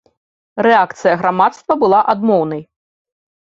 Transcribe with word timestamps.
Рэакцыя 0.67 1.19
грамадства 1.21 1.79
была 1.85 2.01
адмоўнай. 2.17 2.67